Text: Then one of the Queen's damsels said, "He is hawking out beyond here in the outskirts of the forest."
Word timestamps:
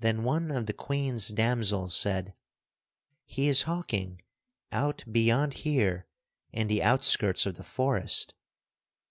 Then 0.00 0.22
one 0.22 0.50
of 0.50 0.66
the 0.66 0.74
Queen's 0.74 1.28
damsels 1.30 1.96
said, 1.96 2.34
"He 3.24 3.48
is 3.48 3.62
hawking 3.62 4.20
out 4.70 5.02
beyond 5.10 5.54
here 5.64 6.06
in 6.52 6.68
the 6.68 6.82
outskirts 6.82 7.46
of 7.46 7.54
the 7.54 7.64
forest." 7.64 8.34